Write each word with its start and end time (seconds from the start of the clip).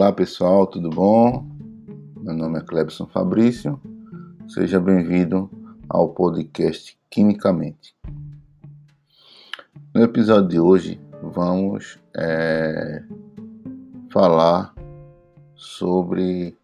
Olá 0.00 0.14
pessoal, 0.14 0.66
tudo 0.66 0.88
bom? 0.88 1.46
Meu 2.16 2.32
nome 2.32 2.58
é 2.58 2.62
Clebson 2.62 3.06
Fabrício. 3.06 3.78
Seja 4.48 4.80
bem-vindo 4.80 5.50
ao 5.86 6.08
podcast 6.08 6.98
Quimicamente. 7.10 7.94
No 9.94 10.02
episódio 10.02 10.48
de 10.48 10.58
hoje 10.58 10.98
vamos 11.22 11.98
é, 12.16 13.02
falar 14.10 14.74
sobre 15.54 16.56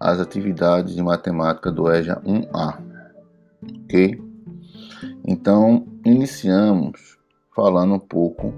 as 0.00 0.18
atividades 0.18 0.94
de 0.94 1.02
matemática 1.02 1.70
do 1.70 1.92
EJA 1.92 2.22
1A, 2.22 2.78
ok? 3.84 4.18
Então 5.28 5.86
iniciamos 6.06 7.18
falando 7.54 7.96
um 7.96 8.00
pouco 8.00 8.54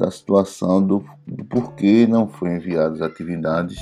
da 0.00 0.10
situação 0.10 0.82
do, 0.82 1.04
do 1.26 1.44
porquê 1.44 2.06
não 2.06 2.26
foi 2.26 2.56
enviadas 2.56 3.02
atividades 3.02 3.78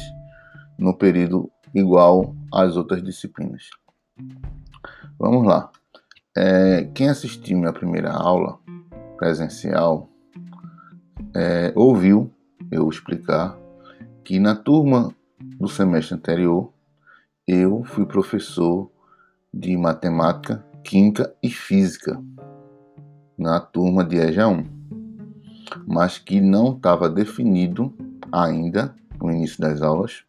no 0.76 0.92
período 0.92 1.48
igual 1.72 2.34
às 2.52 2.76
outras 2.76 3.00
disciplinas. 3.00 3.70
Vamos 5.16 5.46
lá. 5.46 5.70
É, 6.36 6.90
quem 6.92 7.09
assistiu 7.09 7.56
minha 7.56 7.73
primeira 7.73 8.10
aula 8.10 8.59
presencial 9.16 10.10
é, 11.36 11.73
ouviu 11.76 12.28
eu 12.68 12.88
explicar 12.88 13.56
que 14.24 14.40
na 14.40 14.56
turma 14.56 15.14
do 15.40 15.68
semestre 15.68 16.16
anterior 16.16 16.73
eu 17.46 17.84
fui 17.84 18.04
professor 18.04 18.90
de 19.54 19.76
matemática, 19.76 20.66
química 20.82 21.32
e 21.40 21.48
física 21.48 22.20
na 23.38 23.60
turma 23.60 24.04
de 24.04 24.16
EJA 24.16 24.48
1 24.48 24.77
mas 25.87 26.18
que 26.18 26.40
não 26.40 26.76
estava 26.76 27.09
definido 27.09 27.93
ainda, 28.32 28.95
no 29.20 29.30
início 29.30 29.60
das 29.60 29.82
aulas, 29.82 30.24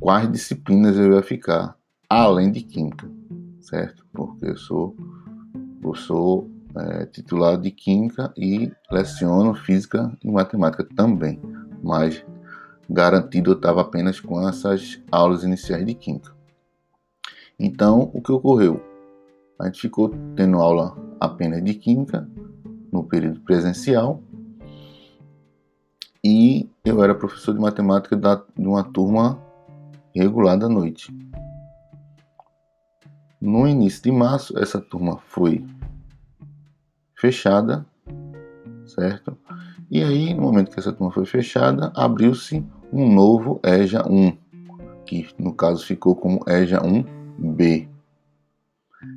quais 0.00 0.30
disciplinas 0.30 0.96
eu 0.96 1.14
ia 1.14 1.22
ficar, 1.22 1.76
além 2.08 2.50
de 2.50 2.62
Química, 2.62 3.08
certo? 3.60 4.04
Porque 4.12 4.46
eu 4.46 4.56
sou, 4.56 4.96
eu 5.82 5.94
sou 5.94 6.50
é, 6.76 7.06
titular 7.06 7.58
de 7.58 7.70
Química 7.70 8.32
e 8.36 8.70
leciono 8.90 9.54
Física 9.54 10.12
e 10.22 10.30
Matemática 10.30 10.84
também, 10.96 11.40
mas 11.82 12.24
garantido 12.88 13.50
eu 13.50 13.56
estava 13.56 13.80
apenas 13.80 14.20
com 14.20 14.46
essas 14.48 15.02
aulas 15.10 15.42
iniciais 15.42 15.84
de 15.84 15.94
Química. 15.94 16.34
Então, 17.58 18.10
o 18.12 18.20
que 18.20 18.30
ocorreu? 18.30 18.82
A 19.58 19.64
gente 19.66 19.80
ficou 19.80 20.10
tendo 20.36 20.58
aula 20.58 20.96
apenas 21.18 21.64
de 21.64 21.74
Química 21.74 22.28
no 22.92 23.04
período 23.04 23.40
presencial. 23.40 24.22
E 26.24 26.68
eu 26.84 27.02
era 27.02 27.14
professor 27.14 27.54
de 27.54 27.60
matemática 27.60 28.16
da, 28.16 28.36
de 28.36 28.66
uma 28.66 28.82
turma 28.82 29.40
regular 30.14 30.58
da 30.58 30.68
noite. 30.68 31.14
No 33.40 33.66
início 33.68 34.02
de 34.02 34.10
março, 34.10 34.58
essa 34.58 34.80
turma 34.80 35.18
foi 35.28 35.64
fechada, 37.14 37.86
certo? 38.86 39.36
E 39.90 40.02
aí, 40.02 40.34
no 40.34 40.42
momento 40.42 40.70
que 40.70 40.80
essa 40.80 40.92
turma 40.92 41.12
foi 41.12 41.26
fechada, 41.26 41.92
abriu-se 41.94 42.64
um 42.92 43.12
novo 43.12 43.60
EJA 43.64 44.02
1, 44.08 44.36
que 45.04 45.28
no 45.38 45.54
caso 45.54 45.86
ficou 45.86 46.16
como 46.16 46.40
EJA 46.48 46.80
1B. 46.80 47.88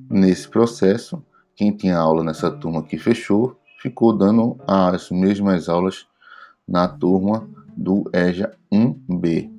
Nesse 0.10 0.48
processo, 0.48 1.24
quem 1.56 1.76
tinha 1.76 1.98
aula 1.98 2.24
nessa 2.24 2.52
turma 2.52 2.84
que 2.84 2.98
fechou 2.98 3.59
ficou 3.80 4.16
dando 4.16 4.58
as 4.68 5.10
mesmas 5.10 5.70
aulas 5.70 6.06
na 6.68 6.88
turma 6.88 7.50
do 7.76 8.04
EJA 8.14 8.56
1B. 8.72 9.50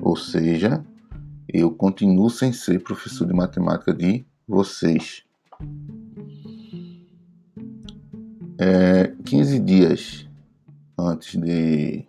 Ou 0.00 0.16
seja, 0.16 0.84
eu 1.48 1.70
continuo 1.70 2.30
sem 2.30 2.52
ser 2.52 2.82
professor 2.82 3.26
de 3.26 3.34
matemática 3.34 3.92
de 3.92 4.24
vocês. 4.46 5.24
É, 8.60 9.08
15 9.24 9.58
dias 9.60 10.28
antes 10.96 11.40
de, 11.40 12.06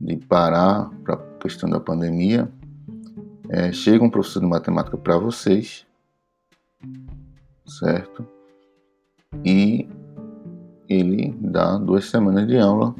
de 0.00 0.16
parar 0.28 0.90
para 1.04 1.14
a 1.14 1.38
questão 1.38 1.68
da 1.68 1.80
pandemia, 1.80 2.50
é, 3.50 3.70
chega 3.70 4.04
um 4.04 4.10
professor 4.10 4.40
de 4.40 4.46
matemática 4.46 4.96
para 4.96 5.18
vocês, 5.18 5.86
certo? 7.66 8.35
E 9.44 9.88
ele 10.88 11.34
dá 11.40 11.76
duas 11.78 12.06
semanas 12.06 12.46
de 12.46 12.58
aula 12.58 12.94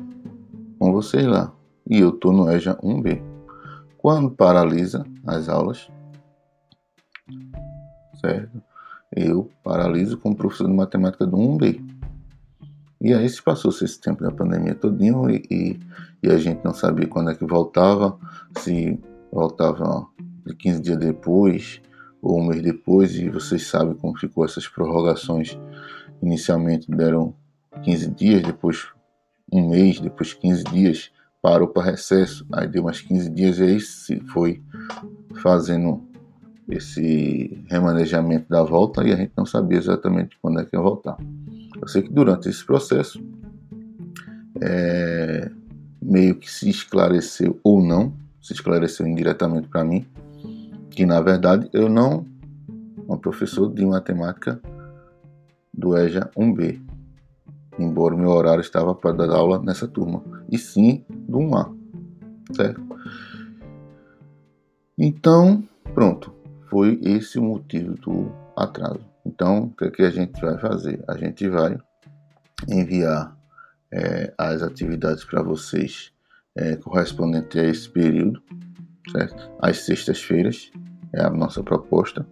com 0.78 0.92
vocês 0.92 1.26
lá. 1.26 1.53
E 1.88 2.00
eu 2.00 2.10
estou 2.10 2.32
no 2.32 2.50
EJA 2.50 2.76
1B. 2.76 3.22
Quando 3.98 4.31
paralisa 4.31 5.04
as 5.26 5.48
aulas, 5.48 5.88
certo? 8.20 8.62
Eu 9.14 9.50
paraliso 9.62 10.19
como 10.19 10.37
professor 10.37 10.66
de 10.66 10.75
matemática 10.75 11.26
do 11.26 11.37
1B. 11.37 11.81
E 13.00 13.12
aí 13.12 13.28
se 13.28 13.43
passou-se 13.43 13.84
esse 13.84 14.00
tempo 14.00 14.22
da 14.22 14.31
pandemia 14.31 14.75
todinho 14.75 15.31
e, 15.31 15.43
e, 15.50 15.81
e, 16.22 16.31
a 16.31 16.38
gente 16.38 16.64
não 16.64 16.72
sabia 16.72 17.06
quando 17.06 17.31
é 17.31 17.34
que 17.34 17.44
voltava, 17.44 18.19
se 18.58 18.98
voltava 19.31 20.06
de 20.44 20.54
15 20.54 20.81
dias 20.81 20.98
depois 20.98 21.81
ou 22.22 22.41
um 22.41 22.47
mês 22.47 22.62
depois, 22.62 23.14
e 23.14 23.28
vocês 23.28 23.66
sabem 23.66 23.94
como 23.94 24.19
ficou 24.19 24.44
essas 24.44 24.66
prorrogações 24.66 25.56
Inicialmente 26.22 26.91
deram 26.91 27.34
15 27.82 28.10
dias, 28.10 28.43
depois 28.43 28.87
um 29.53 29.69
mês, 29.69 30.00
depois 30.00 30.34
15 30.34 30.65
dias, 30.65 31.10
parou 31.41 31.69
para 31.69 31.91
recesso, 31.91 32.47
aí 32.53 32.66
deu 32.66 32.82
mais 32.82 33.00
15 33.00 33.31
dias 33.31 33.59
e 33.59 33.62
aí 33.62 33.81
se 33.81 34.21
foi 34.32 34.62
fazendo 35.41 36.03
esse 36.69 37.62
remanejamento 37.69 38.49
da 38.49 38.62
volta 38.62 39.06
e 39.06 39.12
a 39.12 39.16
gente 39.16 39.32
não 39.37 39.47
sabia 39.47 39.78
exatamente 39.78 40.37
quando 40.43 40.60
é 40.60 40.65
que 40.65 40.75
ia 40.75 40.82
voltar. 40.82 41.16
Eu 41.81 41.87
sei 41.87 42.03
que 42.03 42.12
durante 42.12 42.49
esse 42.49 42.65
processo 42.65 43.22
é, 44.60 45.50
meio 46.03 46.34
que 46.34 46.50
se 46.50 46.69
esclareceu 46.69 47.60
ou 47.62 47.81
não, 47.81 48.12
se 48.43 48.53
esclareceu 48.53 49.06
indiretamente 49.06 49.69
para 49.69 49.84
mim, 49.84 50.06
que 50.91 51.06
na 51.06 51.21
verdade 51.21 51.69
eu 51.72 51.88
não, 51.88 52.26
um 53.09 53.16
professor 53.16 53.72
de 53.72 53.84
matemática 53.84 54.60
do 55.76 55.97
EJA 55.97 56.31
1B, 56.37 56.81
embora 57.78 58.14
o 58.14 58.19
meu 58.19 58.31
horário 58.31 58.60
estava 58.60 58.94
para 58.94 59.12
dar 59.12 59.31
aula 59.31 59.62
nessa 59.62 59.87
turma, 59.87 60.22
e 60.50 60.56
sim 60.56 61.04
do 61.10 61.38
1A, 61.38 61.76
certo? 62.54 62.82
Então, 64.98 65.62
pronto, 65.92 66.32
foi 66.70 66.98
esse 67.03 67.38
o 67.38 67.42
motivo 67.42 67.94
do 67.97 68.32
atraso. 68.56 69.04
Então, 69.25 69.64
o 69.64 69.70
que, 69.70 69.84
é 69.84 69.91
que 69.91 70.03
a 70.03 70.10
gente 70.10 70.41
vai 70.41 70.59
fazer? 70.59 71.04
A 71.06 71.16
gente 71.16 71.47
vai 71.48 71.76
enviar 72.66 73.37
é, 73.93 74.32
as 74.38 74.62
atividades 74.62 75.25
para 75.25 75.43
vocês 75.43 76.12
é, 76.56 76.76
correspondente 76.76 77.58
a 77.58 77.64
esse 77.64 77.88
período, 77.88 78.43
certo? 79.12 79.50
Às 79.60 79.81
sextas-feiras 79.81 80.70
é 81.12 81.22
a 81.22 81.31
nossa 81.31 81.62
proposta 81.62 82.26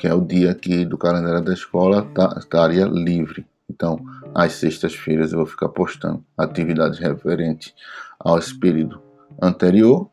que 0.00 0.06
é 0.06 0.14
o 0.14 0.22
dia 0.22 0.54
que 0.54 0.86
do 0.86 0.96
calendário 0.96 1.44
da 1.44 1.52
escola 1.52 2.02
tá, 2.14 2.34
estaria 2.38 2.86
livre. 2.86 3.46
Então, 3.68 4.00
às 4.34 4.54
sextas-feiras 4.54 5.30
eu 5.30 5.40
vou 5.40 5.46
ficar 5.46 5.68
postando 5.68 6.24
atividades 6.38 6.98
referentes 6.98 7.74
ao 8.18 8.40
período 8.58 8.98
anterior 9.42 10.08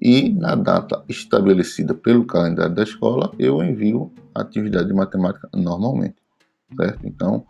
e 0.00 0.30
na 0.30 0.54
data 0.54 1.04
estabelecida 1.10 1.92
pelo 1.92 2.24
calendário 2.24 2.74
da 2.74 2.82
escola 2.82 3.30
eu 3.38 3.62
envio 3.62 4.10
a 4.34 4.40
atividade 4.40 4.88
de 4.88 4.94
matemática 4.94 5.46
normalmente, 5.54 6.16
certo? 6.74 7.06
Então, 7.06 7.44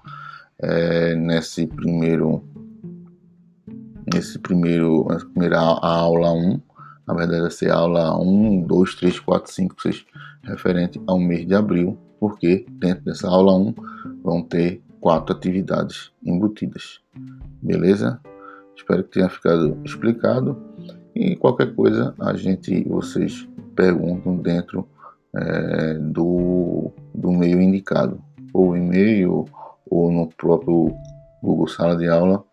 é, 0.59 1.15
nesse 1.15 1.69
primeiro 1.69 2.43
nesse 4.13 4.37
primeiro 4.41 5.07
nessa 5.09 5.27
primeira 5.27 5.61
aula 5.61 6.33
1, 6.33 6.61
na 7.09 7.15
verdade 7.15 7.41
vai 7.41 7.51
ser 7.51 7.71
aula 7.71 8.15
1, 8.21 8.67
2, 8.67 8.95
3, 8.97 9.21
4, 9.21 9.51
5, 9.51 9.83
6 9.83 10.07
referente 10.43 11.01
ao 11.07 11.19
mês 11.19 11.47
de 11.47 11.55
abril, 11.55 11.99
porque 12.21 12.67
dentro 12.69 13.07
dessa 13.07 13.29
aula 13.29 13.57
1 13.57 13.75
vão 14.23 14.43
ter 14.43 14.83
quatro 15.01 15.35
atividades 15.35 16.13
embutidas. 16.23 17.01
Beleza? 17.63 18.21
Espero 18.77 19.03
que 19.05 19.13
tenha 19.13 19.31
ficado 19.31 19.79
explicado. 19.85 20.63
E 21.15 21.35
qualquer 21.35 21.75
coisa 21.75 22.15
a 22.21 22.35
gente, 22.35 22.87
vocês 22.87 23.49
perguntam 23.75 24.37
dentro 24.37 24.87
é, 25.35 25.95
do, 25.95 26.93
do 27.15 27.33
meio 27.33 27.61
indicado, 27.63 28.23
ou 28.53 28.77
e-mail, 28.77 29.47
ou 29.89 30.13
no 30.13 30.29
próprio 30.29 30.95
Google 31.43 31.69
Sala 31.69 31.97
de 31.97 32.07
Aula, 32.07 32.45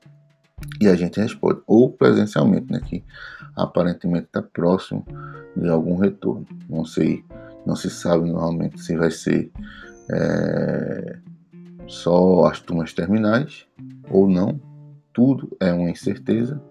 e 0.79 0.87
a 0.87 0.95
gente 0.95 1.19
responde, 1.19 1.59
ou 1.67 1.91
presencialmente, 1.91 2.71
né, 2.71 2.79
que 2.79 3.03
aparentemente 3.55 4.25
está 4.25 4.41
próximo 4.41 5.05
de 5.55 5.69
algum 5.69 5.95
retorno. 5.97 6.45
Não 6.69 6.85
sei 6.85 7.23
não 7.65 7.75
se 7.75 7.89
sabe 7.89 8.29
normalmente 8.29 8.79
se 8.79 8.95
vai 8.95 9.09
ser 9.09 9.51
é, 10.11 11.19
só 11.87 12.45
as 12.45 12.59
turmas 12.59 12.93
terminais 12.93 13.65
ou 14.09 14.29
não, 14.29 14.59
tudo 15.11 15.55
é 15.59 15.73
uma 15.73 15.89
incerteza, 15.89 16.61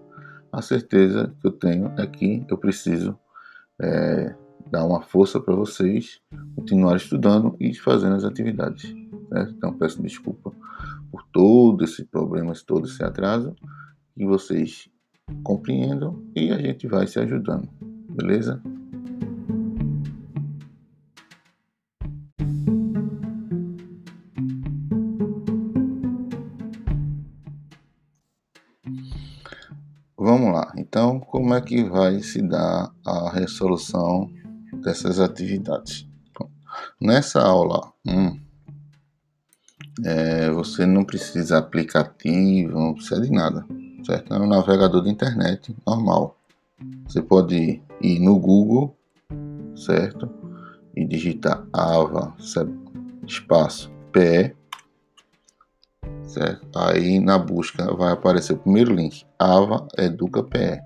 a 0.51 0.61
certeza 0.61 1.35
que 1.41 1.47
eu 1.47 1.51
tenho 1.51 1.91
é 1.97 2.07
que 2.07 2.45
eu 2.47 2.57
preciso 2.57 3.17
é, 3.81 4.33
dar 4.71 4.85
uma 4.85 5.01
força 5.01 5.39
para 5.39 5.53
vocês 5.53 6.21
continuar 6.55 6.95
estudando 6.95 7.57
e 7.59 7.73
fazendo 7.73 8.15
as 8.15 8.23
atividades. 8.23 8.95
Então 9.49 9.73
peço 9.73 10.01
desculpa 10.01 10.53
por 11.11 11.23
todo 11.33 11.83
esse 11.83 12.05
problema, 12.05 12.53
todo 12.65 12.87
esse 12.87 13.03
atraso, 13.03 13.53
que 14.15 14.25
vocês 14.25 14.89
compreendam 15.43 16.23
e 16.35 16.51
a 16.51 16.57
gente 16.57 16.87
vai 16.87 17.07
se 17.07 17.19
ajudando, 17.19 17.69
beleza? 18.09 18.61
Vamos 30.17 30.51
lá, 30.51 30.73
então 30.75 31.19
como 31.19 31.53
é 31.53 31.61
que 31.61 31.83
vai 31.83 32.19
se 32.21 32.41
dar 32.41 32.91
a 33.05 33.29
resolução 33.31 34.27
dessas 34.81 35.19
atividades? 35.19 36.07
Nessa 36.99 37.41
aula 37.41 37.93
1, 38.05 38.39
é, 40.03 40.49
você 40.49 40.85
não 40.85 41.05
precisa 41.05 41.57
aplicativo, 41.57 42.73
não 42.73 42.93
precisa 42.95 43.21
de 43.21 43.31
nada, 43.31 43.65
certo? 44.05 44.33
É 44.33 44.39
um 44.39 44.47
navegador 44.47 45.01
de 45.03 45.09
internet 45.09 45.75
normal. 45.85 46.37
Você 47.07 47.21
pode 47.21 47.81
ir 48.01 48.19
no 48.19 48.39
Google, 48.39 48.95
certo? 49.75 50.29
E 50.95 51.05
digitar 51.05 51.65
AVA 51.73 52.33
espaço 53.25 53.91
PE 54.11 54.55
certo? 56.27 56.67
Aí 56.77 57.19
na 57.19 57.37
busca 57.37 57.93
vai 57.95 58.11
aparecer 58.11 58.53
o 58.53 58.57
primeiro 58.57 58.93
link, 58.93 59.25
Ava 59.39 59.87
Educa 59.97 60.43
PE, 60.43 60.81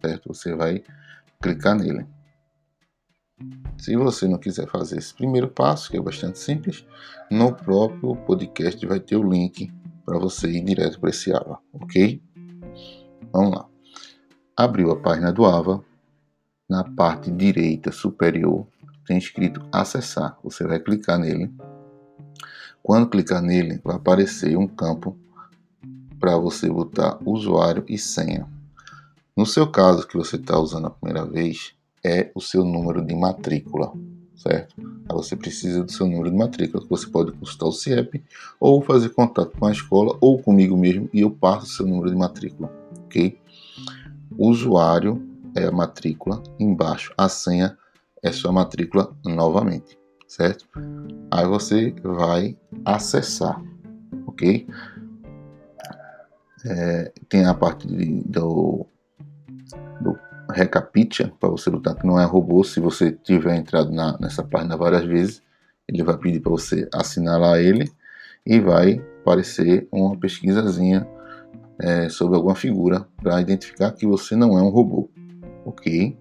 certo? 0.00 0.34
Você 0.34 0.54
vai 0.54 0.82
clicar 1.40 1.76
nele. 1.76 2.06
Se 3.78 3.96
você 3.96 4.28
não 4.28 4.38
quiser 4.38 4.68
fazer 4.68 4.98
esse 4.98 5.14
primeiro 5.14 5.48
passo, 5.48 5.90
que 5.90 5.96
é 5.96 6.00
bastante 6.00 6.38
simples, 6.38 6.84
no 7.30 7.54
próprio 7.54 8.14
podcast 8.14 8.84
vai 8.86 9.00
ter 9.00 9.16
o 9.16 9.28
link 9.28 9.72
para 10.04 10.18
você 10.18 10.50
ir 10.50 10.62
direto 10.62 11.00
para 11.00 11.10
esse 11.10 11.32
Ava, 11.32 11.58
ok? 11.72 12.20
Vamos 13.32 13.52
lá. 13.52 13.66
Abriu 14.56 14.90
a 14.90 14.96
página 14.96 15.32
do 15.32 15.44
Ava, 15.44 15.82
na 16.68 16.84
parte 16.84 17.30
direita 17.30 17.90
superior 17.90 18.66
tem 19.06 19.18
escrito 19.18 19.60
acessar. 19.72 20.38
Você 20.44 20.64
vai 20.66 20.78
clicar 20.78 21.18
nele 21.18 21.52
quando 22.82 23.08
clicar 23.08 23.42
nele, 23.42 23.80
vai 23.84 23.96
aparecer 23.96 24.56
um 24.56 24.66
campo 24.66 25.16
para 26.18 26.36
você 26.36 26.68
botar 26.68 27.18
usuário 27.24 27.84
e 27.88 27.98
senha. 27.98 28.48
No 29.36 29.46
seu 29.46 29.70
caso, 29.70 30.06
que 30.06 30.16
você 30.16 30.36
está 30.36 30.58
usando 30.58 30.86
a 30.86 30.90
primeira 30.90 31.26
vez, 31.26 31.74
é 32.04 32.30
o 32.34 32.40
seu 32.40 32.64
número 32.64 33.04
de 33.04 33.14
matrícula, 33.14 33.92
certo? 34.34 34.74
Aí 34.78 35.14
você 35.14 35.36
precisa 35.36 35.84
do 35.84 35.92
seu 35.92 36.06
número 36.06 36.30
de 36.30 36.36
matrícula, 36.36 36.84
você 36.88 37.06
pode 37.06 37.32
consultar 37.32 37.66
o 37.66 37.72
CIEP 37.72 38.24
ou 38.58 38.82
fazer 38.82 39.10
contato 39.10 39.56
com 39.58 39.66
a 39.66 39.72
escola 39.72 40.16
ou 40.20 40.42
comigo 40.42 40.76
mesmo 40.76 41.08
e 41.12 41.20
eu 41.20 41.30
passo 41.30 41.66
o 41.66 41.68
seu 41.68 41.86
número 41.86 42.10
de 42.10 42.16
matrícula, 42.16 42.72
ok? 43.10 43.38
Usuário 44.38 45.28
é 45.56 45.64
a 45.64 45.72
matrícula, 45.72 46.42
embaixo 46.58 47.12
a 47.18 47.28
senha 47.28 47.76
é 48.22 48.30
sua 48.30 48.52
matrícula 48.52 49.14
novamente 49.24 50.00
certo? 50.30 50.64
Aí 51.28 51.44
você 51.44 51.92
vai 52.04 52.56
acessar, 52.84 53.60
ok? 54.26 54.64
É, 56.64 57.12
tem 57.28 57.44
a 57.46 57.52
parte 57.52 57.88
de, 57.88 58.22
do, 58.22 58.86
do 60.00 60.16
para 60.46 61.48
você 61.48 61.68
botar 61.68 61.96
que 61.96 62.06
não 62.06 62.20
é 62.20 62.24
robô. 62.24 62.62
Se 62.62 62.78
você 62.78 63.10
tiver 63.10 63.56
entrado 63.56 63.90
na, 63.90 64.16
nessa 64.20 64.44
página 64.44 64.76
várias 64.76 65.04
vezes, 65.04 65.42
ele 65.88 66.04
vai 66.04 66.16
pedir 66.16 66.38
para 66.38 66.50
você 66.50 66.88
assinar 66.94 67.40
lá 67.40 67.60
ele 67.60 67.90
e 68.46 68.60
vai 68.60 69.04
aparecer 69.22 69.88
uma 69.90 70.16
pesquisazinha 70.16 71.08
é, 71.80 72.08
sobre 72.08 72.36
alguma 72.36 72.54
figura 72.54 73.06
para 73.16 73.40
identificar 73.40 73.92
que 73.92 74.06
você 74.06 74.36
não 74.36 74.58
é 74.58 74.62
um 74.62 74.68
robô, 74.68 75.10
ok? 75.64 76.16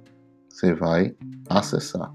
Você 0.50 0.74
vai 0.74 1.16
acessar. 1.50 2.14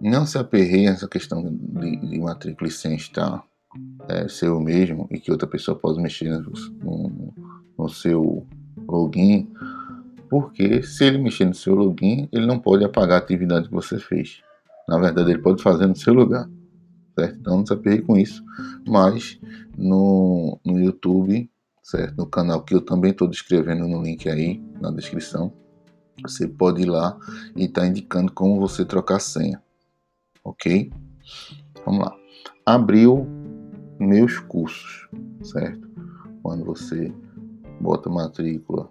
Não 0.00 0.24
se 0.24 0.38
aperreie 0.38 0.86
essa 0.86 1.08
questão 1.08 1.42
de, 1.42 1.96
de 1.96 2.18
matrícula 2.18 2.68
e 2.68 2.72
sem 2.72 2.94
estar 2.94 3.44
é, 4.08 4.28
seu 4.28 4.60
mesmo 4.60 5.06
e 5.10 5.18
que 5.18 5.30
outra 5.30 5.46
pessoa 5.46 5.78
pode 5.78 6.00
mexer 6.00 6.30
no, 6.30 6.52
no, 6.82 7.34
no 7.78 7.88
seu 7.88 8.46
login, 8.88 9.48
porque 10.28 10.82
se 10.82 11.04
ele 11.04 11.18
mexer 11.18 11.44
no 11.44 11.54
seu 11.54 11.74
login, 11.74 12.28
ele 12.32 12.46
não 12.46 12.58
pode 12.58 12.84
apagar 12.84 13.20
a 13.20 13.22
atividade 13.22 13.68
que 13.68 13.74
você 13.74 13.98
fez. 13.98 14.42
Na 14.88 14.98
verdade, 14.98 15.30
ele 15.30 15.40
pode 15.40 15.62
fazer 15.62 15.86
no 15.86 15.96
seu 15.96 16.12
lugar. 16.12 16.48
Certo? 17.20 17.38
Então 17.38 17.56
não 17.58 17.66
se 17.66 17.72
aperreie 17.72 18.02
com 18.02 18.16
isso. 18.16 18.42
Mas 18.86 19.38
no, 19.76 20.58
no 20.64 20.78
YouTube, 20.78 21.50
certo? 21.82 22.16
no 22.16 22.26
canal 22.26 22.62
que 22.62 22.74
eu 22.74 22.80
também 22.80 23.10
estou 23.10 23.28
descrevendo 23.28 23.86
no 23.86 24.02
link 24.02 24.28
aí 24.28 24.62
na 24.80 24.90
descrição, 24.90 25.52
você 26.22 26.46
pode 26.46 26.82
ir 26.82 26.86
lá 26.86 27.18
e 27.56 27.66
tá 27.68 27.86
indicando 27.86 28.32
como 28.32 28.60
você 28.60 28.84
trocar 28.84 29.16
a 29.16 29.20
senha 29.20 29.62
ok? 30.44 30.92
Vamos 31.84 32.04
lá. 32.04 32.16
Abriu 32.64 33.26
meus 33.98 34.38
cursos, 34.38 35.08
certo? 35.42 35.88
Quando 36.42 36.64
você 36.64 37.12
bota 37.80 38.08
matrícula, 38.08 38.88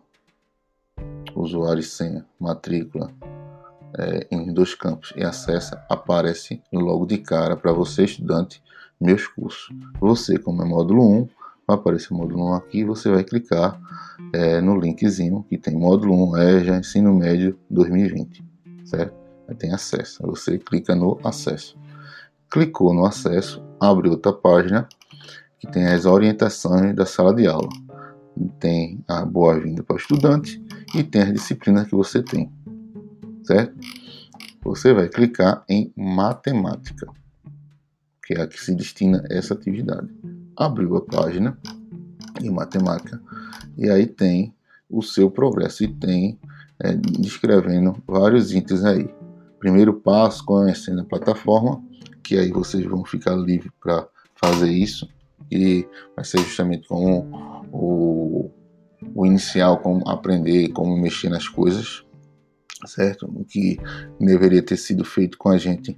usuário 1.35 1.81
e 1.81 1.83
senha, 1.83 2.25
matrícula 2.39 3.11
é, 3.97 4.27
em 4.31 4.53
dois 4.53 4.75
campos 4.75 5.13
e 5.15 5.23
acessa, 5.23 5.83
aparece 5.89 6.61
logo 6.71 7.05
de 7.05 7.17
cara 7.17 7.55
para 7.55 7.71
você, 7.71 8.03
estudante, 8.03 8.61
meus 8.99 9.27
cursos. 9.27 9.69
Você, 9.99 10.37
como 10.37 10.61
é 10.61 10.65
módulo 10.65 11.07
1, 11.21 11.27
vai 11.67 11.77
aparecer 11.77 12.13
o 12.13 12.17
módulo 12.17 12.51
1 12.51 12.53
aqui, 12.53 12.83
você 12.83 13.09
vai 13.09 13.23
clicar 13.23 13.79
é, 14.33 14.59
no 14.61 14.79
linkzinho 14.79 15.43
que 15.49 15.57
tem 15.57 15.75
módulo 15.75 16.31
1, 16.31 16.37
é 16.37 16.63
já 16.63 16.77
ensino 16.77 17.13
médio 17.13 17.57
2020, 17.69 18.43
certo? 18.85 19.19
tem 19.55 19.73
acesso. 19.73 20.21
Você 20.27 20.57
clica 20.57 20.95
no 20.95 21.19
acesso. 21.23 21.77
Clicou 22.49 22.93
no 22.93 23.05
acesso, 23.05 23.63
abre 23.79 24.09
outra 24.09 24.33
página 24.33 24.87
que 25.59 25.67
tem 25.67 25.85
as 25.87 26.05
orientações 26.05 26.95
da 26.95 27.05
sala 27.05 27.33
de 27.33 27.47
aula. 27.47 27.69
Tem 28.59 29.03
a 29.07 29.25
boa-vinda 29.25 29.83
para 29.83 29.95
o 29.95 29.99
estudante 29.99 30.63
e 30.95 31.03
tem 31.03 31.21
as 31.21 31.33
disciplinas 31.33 31.87
que 31.87 31.95
você 31.95 32.23
tem, 32.23 32.51
certo? 33.49 33.75
Você 34.63 34.93
vai 34.93 35.09
clicar 35.09 35.63
em 35.67 35.91
matemática, 35.97 37.07
que 38.23 38.35
é 38.35 38.41
a 38.41 38.47
que 38.47 38.59
se 38.59 38.75
destina 38.75 39.23
essa 39.27 39.55
atividade. 39.55 40.07
Abriu 40.55 40.95
a 40.97 41.01
página 41.01 41.57
em 42.39 42.51
matemática 42.51 43.19
e 43.75 43.89
aí 43.89 44.05
tem 44.05 44.53
o 44.87 45.01
seu 45.01 45.31
progresso 45.31 45.83
e 45.83 45.87
tem 45.87 46.39
é, 46.79 46.93
descrevendo 46.93 47.95
vários 48.05 48.53
itens 48.53 48.85
aí. 48.85 49.09
Primeiro 49.59 49.93
passo, 49.95 50.45
conhecendo 50.45 51.01
a 51.01 51.05
plataforma, 51.05 51.83
que 52.23 52.37
aí 52.37 52.51
vocês 52.51 52.85
vão 52.85 53.03
ficar 53.03 53.35
livres 53.35 53.71
para 53.81 54.07
fazer 54.35 54.71
isso, 54.71 55.09
e 55.51 55.87
vai 56.15 56.23
ser 56.23 56.37
justamente 56.39 56.87
como 56.87 57.27
o, 57.71 58.51
o 59.15 59.25
inicial, 59.25 59.79
como 59.79 60.07
aprender, 60.07 60.69
como 60.69 60.95
mexer 60.95 61.29
nas 61.29 61.47
coisas, 61.47 62.05
certo? 62.87 63.25
O 63.25 63.43
que 63.43 63.77
deveria 64.19 64.61
ter 64.61 64.77
sido 64.77 65.03
feito 65.03 65.37
com 65.37 65.49
a 65.49 65.57
gente 65.57 65.97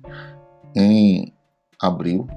em 0.76 1.34
abril, 1.80 2.28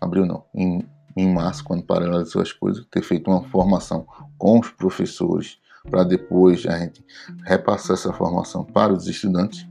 abril 0.00 0.26
não, 0.26 0.44
em, 0.54 0.84
em 1.16 1.32
março, 1.32 1.64
quando 1.64 1.84
paralisou 1.84 2.42
as 2.42 2.52
coisas, 2.52 2.84
ter 2.90 3.02
feito 3.02 3.30
uma 3.30 3.42
formação 3.44 4.06
com 4.38 4.58
os 4.58 4.70
professores 4.70 5.58
para 5.90 6.02
depois 6.02 6.66
a 6.66 6.78
gente 6.78 7.04
repassar 7.44 7.94
essa 7.94 8.12
formação 8.12 8.64
para 8.64 8.92
os 8.92 9.06
estudantes 9.06 9.66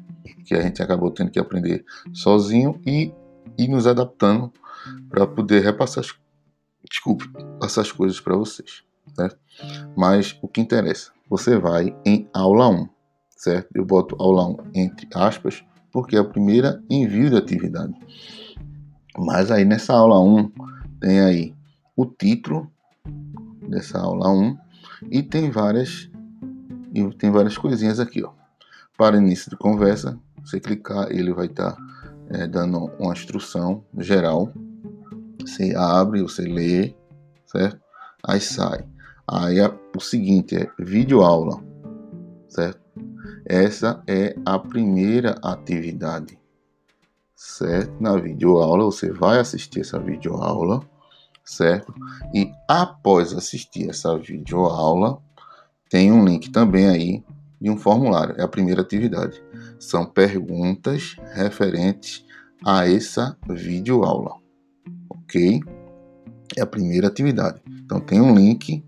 que 0.46 0.54
a 0.54 0.62
gente 0.62 0.82
acabou 0.82 1.10
tendo 1.10 1.32
que 1.32 1.40
aprender 1.40 1.84
sozinho 2.14 2.80
e 2.86 3.12
ir 3.58 3.68
nos 3.68 3.88
adaptando 3.88 4.52
para 5.10 5.26
poder 5.26 5.64
repassar, 5.64 6.04
desculpe, 6.90 7.28
passar 7.60 7.82
as 7.82 7.92
coisas 7.92 8.20
para 8.20 8.36
vocês, 8.36 8.84
certo? 9.16 9.38
Mas 9.96 10.38
o 10.42 10.48
que 10.48 10.62
interessa, 10.62 11.12
você 11.30 11.58
vai 11.58 11.96
em 12.06 12.30
aula 12.34 12.68
1, 12.70 12.90
certo? 13.44 13.68
Eu 13.76 13.84
boto 13.84 14.16
aula 14.20 14.48
1 14.48 14.58
entre 14.74 15.08
aspas, 15.14 15.64
porque 15.92 16.16
é 16.16 16.20
a 16.20 16.24
primeira 16.24 16.82
envio 16.90 17.30
de 17.30 17.36
atividade. 17.36 17.94
Mas 19.18 19.52
aí 19.52 19.66
nessa 19.66 19.94
aula 19.94 20.20
1 20.20 20.52
tem 21.02 21.20
aí 21.20 21.54
o 21.96 22.06
título 22.06 22.72
dessa 23.68 24.00
aula 24.00 24.30
1 24.30 24.58
e 25.12 25.22
tem 25.22 25.52
várias 25.52 26.10
e 26.94 27.04
tem 27.16 27.32
várias 27.32 27.58
coisinhas 27.58 28.00
aqui, 28.00 28.24
ó. 28.24 28.32
Para 28.98 29.18
início 29.18 29.50
de 29.50 29.58
conversa, 29.58 30.18
você 30.44 30.60
clicar, 30.60 31.12
ele 31.12 31.34
vai 31.34 31.48
estar 31.48 31.72
tá, 31.72 31.82
é, 32.30 32.48
dando 32.48 32.86
uma 33.00 33.12
instrução 33.12 33.84
geral. 33.98 34.54
Você 35.42 35.76
abre, 35.76 36.22
você 36.22 36.44
lê, 36.44 36.96
certo? 37.48 37.82
Aí 38.26 38.40
sai. 38.40 38.86
Aí 39.28 39.58
o 39.96 40.00
seguinte 40.00 40.56
é 40.56 40.70
vídeo 40.80 41.22
aula, 41.22 41.60
certo? 42.48 42.83
Essa 43.46 44.04
é 44.08 44.36
a 44.46 44.58
primeira 44.60 45.40
atividade, 45.44 46.38
certo? 47.36 47.94
Na 48.00 48.18
videoaula 48.18 48.86
você 48.86 49.12
vai 49.12 49.40
assistir 49.40 49.82
essa 49.82 50.00
videoaula, 50.00 50.82
certo? 51.44 51.94
E 52.34 52.52
após 52.68 53.34
assistir 53.34 53.90
essa 53.90 54.18
videoaula, 54.18 55.22
tem 55.90 56.12
um 56.12 56.26
link 56.26 56.52
também 56.52 56.88
aí 56.90 57.24
de 57.62 57.70
um 57.70 57.78
formulário. 57.78 58.36
É 58.38 58.44
a 58.44 58.48
primeira 58.48 58.82
atividade. 58.82 59.42
São 59.80 60.06
perguntas 60.06 61.16
referentes 61.34 62.26
a 62.66 62.88
essa 62.90 63.38
videoaula, 63.48 64.36
ok? 65.10 65.62
É 66.58 66.62
a 66.62 66.68
primeira 66.68 67.08
atividade. 67.08 67.62
Então 67.68 68.00
tem 68.00 68.20
um 68.20 68.36
link 68.36 68.84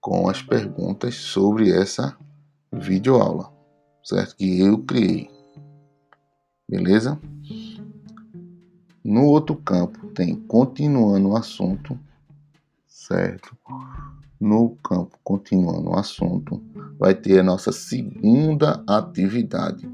com 0.00 0.28
as 0.28 0.42
perguntas 0.42 1.14
sobre 1.14 1.70
essa 1.70 2.16
videoaula 2.72 3.56
certo? 4.06 4.36
Que 4.36 4.60
eu 4.60 4.78
criei. 4.78 5.28
Beleza? 6.68 7.20
No 9.04 9.24
outro 9.24 9.56
campo 9.56 10.06
tem 10.08 10.34
continuando 10.34 11.30
o 11.30 11.36
assunto, 11.36 11.98
certo? 12.86 13.56
No 14.40 14.76
campo 14.76 15.18
continuando 15.24 15.90
o 15.90 15.98
assunto, 15.98 16.62
vai 16.98 17.14
ter 17.14 17.40
a 17.40 17.42
nossa 17.42 17.72
segunda 17.72 18.82
atividade. 18.86 19.88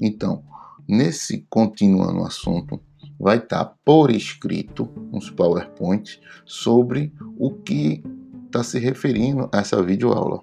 Então, 0.00 0.44
nesse 0.86 1.46
continuando 1.48 2.20
o 2.20 2.26
assunto, 2.26 2.80
vai 3.18 3.38
estar 3.38 3.64
tá 3.64 3.74
por 3.84 4.10
escrito 4.10 4.88
uns 5.12 5.30
PowerPoints 5.30 6.20
sobre 6.44 7.12
o 7.36 7.50
que 7.50 8.02
está 8.46 8.62
se 8.62 8.78
referindo 8.78 9.48
a 9.52 9.58
essa 9.58 9.82
videoaula, 9.82 10.42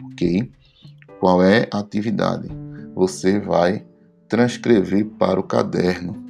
ok? 0.00 0.50
Qual 1.22 1.40
é 1.40 1.68
a 1.72 1.78
atividade? 1.78 2.48
Você 2.96 3.38
vai 3.38 3.86
transcrever 4.28 5.06
para 5.06 5.38
o 5.38 5.44
caderno, 5.44 6.20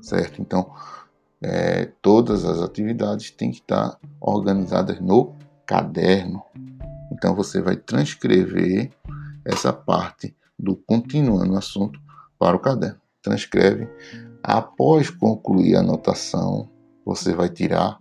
certo? 0.00 0.40
Então, 0.40 0.72
é, 1.42 1.90
todas 2.00 2.46
as 2.46 2.62
atividades 2.62 3.30
têm 3.30 3.50
que 3.50 3.58
estar 3.58 3.98
organizadas 4.18 4.98
no 5.00 5.34
caderno. 5.66 6.42
Então, 7.12 7.34
você 7.34 7.60
vai 7.60 7.76
transcrever 7.76 8.90
essa 9.44 9.70
parte 9.70 10.34
do 10.58 10.76
continuando 10.76 11.52
o 11.52 11.58
assunto 11.58 12.00
para 12.38 12.56
o 12.56 12.58
caderno. 12.58 13.02
Transcreve. 13.20 13.86
Após 14.42 15.10
concluir 15.10 15.76
a 15.76 15.80
anotação, 15.80 16.70
você 17.04 17.34
vai 17.34 17.50
tirar 17.50 18.00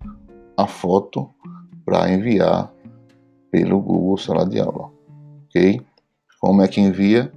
a 0.55 0.65
foto 0.65 1.29
para 1.83 2.09
enviar 2.09 2.71
pelo 3.51 3.81
Google 3.81 4.17
Sala 4.17 4.47
de 4.47 4.61
Aula, 4.61 4.93
ok? 5.49 5.90
Como 6.41 6.63
é 6.63 6.67
que 6.67 6.81
envia? 6.81 7.31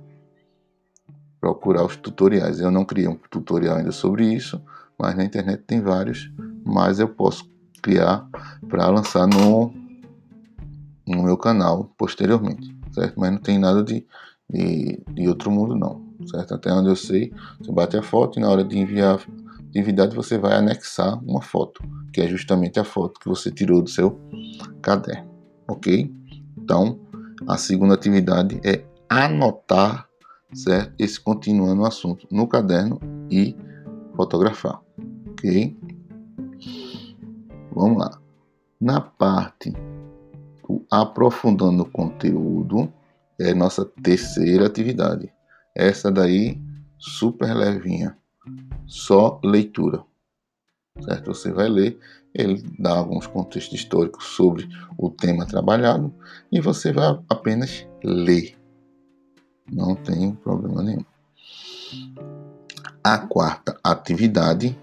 Procurar 1.38 1.84
os 1.84 1.94
tutoriais. 1.94 2.58
Eu 2.58 2.70
não 2.70 2.86
criei 2.86 3.06
um 3.06 3.18
tutorial 3.30 3.76
ainda 3.76 3.92
sobre 3.92 4.26
isso, 4.32 4.58
mas 4.98 5.14
na 5.14 5.22
internet 5.22 5.62
tem 5.66 5.82
vários, 5.82 6.32
mas 6.64 6.98
eu 6.98 7.08
posso 7.08 7.46
criar 7.82 8.26
para 8.66 8.88
lançar 8.88 9.26
no, 9.26 9.74
no 11.06 11.22
meu 11.22 11.36
canal 11.36 11.92
posteriormente, 11.98 12.74
certo? 12.92 13.20
Mas 13.20 13.30
não 13.30 13.38
tem 13.38 13.58
nada 13.58 13.84
de, 13.84 14.06
de, 14.48 15.04
de 15.12 15.28
outro 15.28 15.50
mundo 15.50 15.76
não, 15.76 16.02
certo? 16.26 16.54
Até 16.54 16.72
onde 16.72 16.88
eu 16.88 16.96
sei, 16.96 17.30
você 17.60 17.70
bate 17.70 17.98
a 17.98 18.02
foto 18.02 18.38
e 18.38 18.42
na 18.42 18.48
hora 18.48 18.64
de 18.64 18.78
enviar 18.78 19.20
atividade 19.68 20.16
você 20.16 20.38
vai 20.38 20.54
anexar 20.54 21.22
uma 21.22 21.42
foto, 21.42 21.82
que 22.10 22.22
é 22.22 22.26
justamente 22.26 22.80
a 22.80 22.84
foto 22.84 23.20
que 23.20 23.28
você 23.28 23.50
tirou 23.50 23.82
do 23.82 23.90
seu 23.90 24.18
caderno, 24.80 25.28
ok? 25.68 26.10
Então, 26.56 26.98
a 27.46 27.58
segunda 27.58 27.92
atividade 27.92 28.58
é 28.64 28.82
anotar, 29.22 30.08
certo? 30.52 30.94
Esse 30.98 31.20
continuando 31.20 31.82
o 31.82 31.86
assunto 31.86 32.26
no 32.30 32.48
caderno 32.48 32.98
e 33.30 33.56
fotografar, 34.16 34.80
ok? 35.30 35.76
Vamos 37.72 37.98
lá. 37.98 38.20
Na 38.80 39.00
parte 39.00 39.72
do 40.68 40.84
aprofundando 40.90 41.84
o 41.84 41.90
conteúdo, 41.90 42.92
é 43.38 43.54
nossa 43.54 43.84
terceira 43.84 44.66
atividade. 44.66 45.32
Essa 45.74 46.10
daí, 46.10 46.60
super 46.98 47.54
levinha, 47.54 48.16
só 48.86 49.40
leitura, 49.44 50.04
certo? 51.00 51.34
Você 51.34 51.52
vai 51.52 51.68
ler, 51.68 51.98
ele 52.34 52.62
dá 52.78 52.96
alguns 52.96 53.26
contextos 53.26 53.78
históricos 53.78 54.24
sobre 54.26 54.68
o 54.98 55.10
tema 55.10 55.46
trabalhado 55.46 56.12
e 56.50 56.60
você 56.60 56.92
vai 56.92 57.18
apenas 57.28 57.86
ler, 58.02 58.56
não 59.70 59.94
tem 59.94 60.32
problema 60.34 60.82
nenhum. 60.82 61.04
A 63.02 63.18
quarta 63.18 63.78
atividade 63.84 64.78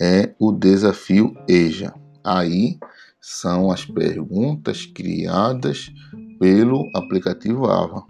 é 0.00 0.34
o 0.38 0.52
desafio 0.52 1.34
EJA. 1.48 1.94
Aí 2.22 2.78
são 3.20 3.70
as 3.70 3.84
perguntas 3.84 4.86
criadas 4.86 5.90
pelo 6.38 6.88
aplicativo 6.94 7.66
AVA, 7.66 8.04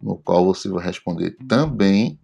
no 0.00 0.16
qual 0.16 0.44
você 0.44 0.68
vai 0.68 0.84
responder 0.84 1.36
também 1.46 2.18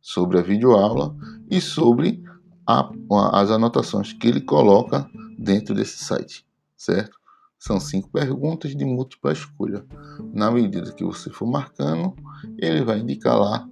sobre 0.00 0.38
a 0.38 0.42
videoaula 0.42 1.14
e 1.50 1.60
sobre 1.60 2.22
a, 2.66 2.90
as 3.32 3.50
anotações 3.50 4.12
que 4.12 4.28
ele 4.28 4.40
coloca 4.40 5.08
dentro 5.38 5.74
desse 5.74 6.02
site, 6.02 6.46
certo? 6.76 7.19
São 7.60 7.78
cinco 7.78 8.08
perguntas 8.08 8.74
de 8.74 8.86
múltipla 8.86 9.32
escolha. 9.32 9.84
Na 10.32 10.50
medida 10.50 10.92
que 10.92 11.04
você 11.04 11.28
for 11.28 11.46
marcando, 11.46 12.16
ele 12.58 12.82
vai 12.82 12.98
indicar 12.98 13.38
lá 13.38 13.68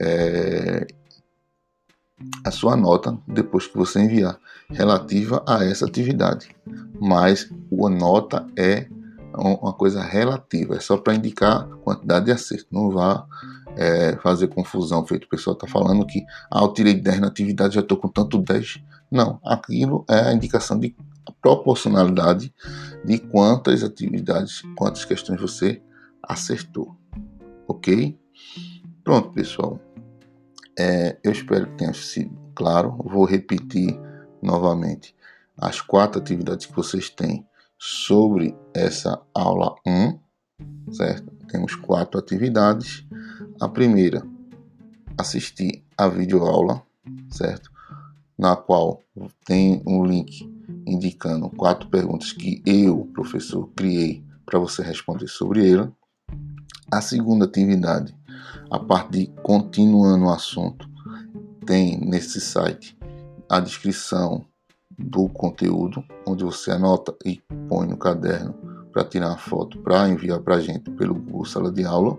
é, 0.00 0.86
a 2.44 2.52
sua 2.52 2.76
nota 2.76 3.18
depois 3.26 3.66
que 3.66 3.76
você 3.76 4.00
enviar 4.00 4.38
relativa 4.70 5.42
a 5.44 5.64
essa 5.64 5.84
atividade. 5.86 6.54
Mas 7.00 7.50
a 7.50 7.90
nota 7.90 8.46
é 8.56 8.86
uma 9.34 9.72
coisa 9.72 10.00
relativa, 10.00 10.76
é 10.76 10.80
só 10.80 10.96
para 10.96 11.14
indicar 11.14 11.66
quantidade 11.82 12.26
de 12.26 12.30
acerto. 12.30 12.66
Não 12.70 12.92
vá 12.92 13.26
é, 13.76 14.16
fazer 14.22 14.46
confusão, 14.48 15.04
feito 15.04 15.24
o 15.24 15.28
pessoal 15.28 15.54
está 15.54 15.66
falando 15.66 16.06
que 16.06 16.24
ah, 16.48 16.60
eu 16.60 16.72
tirei 16.72 16.94
10 16.94 17.18
na 17.18 17.26
atividade, 17.26 17.74
já 17.74 17.80
estou 17.80 17.98
com 17.98 18.06
tanto 18.06 18.38
10. 18.38 18.80
Não, 19.10 19.40
aquilo 19.44 20.04
é 20.08 20.28
a 20.28 20.32
indicação 20.32 20.78
de 20.78 20.94
proporcionalidade 21.40 22.54
de 23.04 23.18
quantas 23.18 23.82
atividades, 23.82 24.62
quantas 24.76 25.04
questões 25.04 25.40
você 25.40 25.82
acertou. 26.22 26.96
Ok? 27.66 28.18
Pronto, 29.04 29.30
pessoal. 29.30 29.80
É, 30.78 31.18
eu 31.22 31.32
espero 31.32 31.66
que 31.66 31.76
tenha 31.76 31.92
sido 31.92 32.36
claro. 32.54 32.96
Vou 33.04 33.24
repetir 33.24 33.98
novamente 34.40 35.14
as 35.56 35.80
quatro 35.80 36.20
atividades 36.20 36.66
que 36.66 36.74
vocês 36.74 37.10
têm 37.10 37.46
sobre 37.78 38.56
essa 38.74 39.20
aula 39.34 39.74
1, 39.86 40.18
certo? 40.92 41.32
Temos 41.48 41.74
quatro 41.74 42.18
atividades. 42.18 43.04
A 43.60 43.68
primeira, 43.68 44.22
assistir 45.18 45.84
a 45.96 46.08
videoaula, 46.08 46.82
certo? 47.28 47.70
Na 48.38 48.56
qual 48.56 49.00
tem 49.44 49.82
um 49.86 50.04
link 50.04 50.51
indicando 50.86 51.50
quatro 51.50 51.88
perguntas 51.88 52.32
que 52.32 52.62
eu, 52.66 53.10
professor, 53.12 53.68
criei 53.76 54.24
para 54.44 54.58
você 54.58 54.82
responder 54.82 55.28
sobre 55.28 55.70
ela. 55.70 55.92
A 56.90 57.00
segunda 57.00 57.44
atividade, 57.44 58.14
a 58.70 58.78
parte 58.78 59.12
de 59.12 59.26
continuando 59.42 60.26
o 60.26 60.30
assunto, 60.30 60.88
tem 61.64 61.98
nesse 61.98 62.40
site 62.40 62.98
a 63.48 63.60
descrição 63.60 64.44
do 64.98 65.28
conteúdo, 65.28 66.04
onde 66.26 66.44
você 66.44 66.70
anota 66.70 67.14
e 67.24 67.40
põe 67.68 67.86
no 67.86 67.96
caderno 67.96 68.54
para 68.92 69.04
tirar 69.04 69.38
foto 69.38 69.78
para 69.78 70.08
enviar 70.08 70.40
para 70.40 70.56
a 70.56 70.60
gente 70.60 70.90
pelo 70.90 71.14
Google 71.14 71.46
Sala 71.46 71.72
de 71.72 71.84
Aula. 71.84 72.18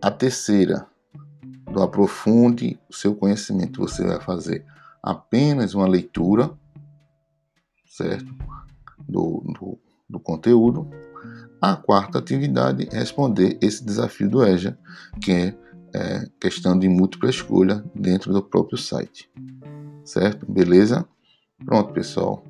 A 0.00 0.10
terceira, 0.10 0.86
do 1.70 1.82
aprofunde 1.82 2.78
o 2.90 2.94
seu 2.94 3.14
conhecimento, 3.14 3.80
você 3.80 4.04
vai 4.04 4.20
fazer 4.20 4.66
apenas 5.02 5.74
uma 5.74 5.86
leitura, 5.86 6.50
certo? 7.86 8.34
Do, 9.08 9.42
do, 9.58 9.78
do 10.08 10.20
conteúdo. 10.20 10.88
A 11.60 11.76
quarta 11.76 12.18
atividade 12.18 12.88
é 12.90 12.98
responder 12.98 13.58
esse 13.60 13.84
desafio 13.84 14.28
do 14.28 14.44
EJA, 14.44 14.78
que 15.20 15.32
é, 15.32 15.54
é 15.94 16.26
questão 16.40 16.78
de 16.78 16.88
múltipla 16.88 17.30
escolha 17.30 17.84
dentro 17.94 18.32
do 18.32 18.42
próprio 18.42 18.78
site. 18.78 19.30
Certo? 20.04 20.50
Beleza? 20.50 21.06
Pronto, 21.64 21.92
pessoal. 21.92 22.44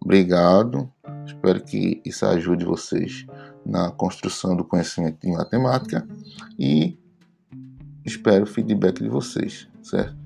Obrigado. 0.00 0.90
Espero 1.26 1.62
que 1.62 2.00
isso 2.04 2.24
ajude 2.24 2.64
vocês 2.64 3.26
na 3.64 3.90
construção 3.90 4.56
do 4.56 4.64
conhecimento 4.64 5.20
de 5.20 5.32
matemática 5.32 6.06
e 6.58 6.96
espero 8.04 8.44
o 8.44 8.46
feedback 8.46 9.02
de 9.02 9.08
vocês, 9.08 9.68
certo? 9.82 10.16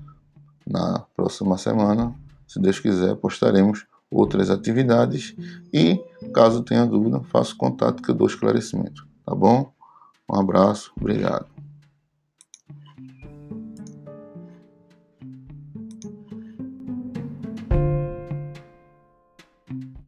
Na 0.67 0.99
próxima 1.21 1.57
semana, 1.57 2.15
se 2.47 2.59
Deus 2.59 2.79
quiser, 2.79 3.15
postaremos 3.15 3.85
outras 4.09 4.49
atividades 4.49 5.35
e, 5.71 6.01
caso 6.33 6.63
tenha 6.63 6.85
dúvida, 6.85 7.21
faça 7.25 7.55
contato 7.55 8.01
que 8.01 8.09
eu 8.09 8.15
dou 8.15 8.27
esclarecimento, 8.27 9.07
tá 9.23 9.35
bom? 9.35 9.71
Um 10.29 10.39
abraço, 10.39 10.91
obrigado. 10.99 11.50